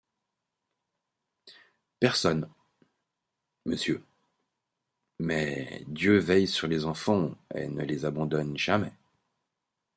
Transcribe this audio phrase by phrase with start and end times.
[1.99, 2.49] Personne,
[3.67, 4.03] Monsieur,
[5.19, 8.93] mais Dieu veille sur les enfants et ne les abandonne jamais!